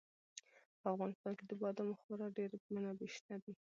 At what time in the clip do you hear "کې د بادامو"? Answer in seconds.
1.37-1.99